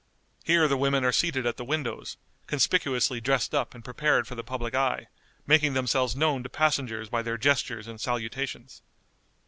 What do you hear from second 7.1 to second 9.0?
their gestures and salutations.